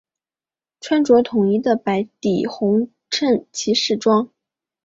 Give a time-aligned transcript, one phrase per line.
[0.79, 4.31] 穿着统一的白底红衬骑士装。